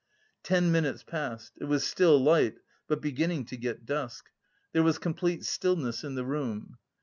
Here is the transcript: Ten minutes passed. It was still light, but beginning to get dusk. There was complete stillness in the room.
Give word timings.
Ten 0.41 0.71
minutes 0.71 1.03
passed. 1.03 1.51
It 1.59 1.65
was 1.65 1.85
still 1.85 2.17
light, 2.19 2.57
but 2.87 3.03
beginning 3.03 3.45
to 3.45 3.55
get 3.55 3.85
dusk. 3.85 4.31
There 4.71 4.81
was 4.81 4.97
complete 4.97 5.45
stillness 5.45 6.03
in 6.03 6.15
the 6.15 6.25
room. 6.25 6.79